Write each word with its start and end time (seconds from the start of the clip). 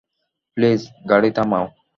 Please, 0.57 0.81
গাড়ি 1.09 1.29
থামাও! 1.37 1.65